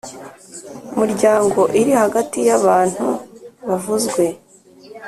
[0.97, 3.07] muryango iri hagati yabantu
[3.67, 4.23] bavuzwe